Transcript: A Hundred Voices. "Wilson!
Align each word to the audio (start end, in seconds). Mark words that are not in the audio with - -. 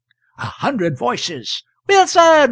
A 0.39 0.45
Hundred 0.45 0.97
Voices. 0.97 1.63
"Wilson! 1.87 2.23